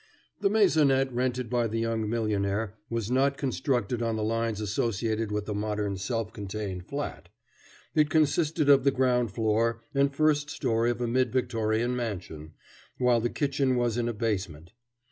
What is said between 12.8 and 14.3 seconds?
while the kitchen was in a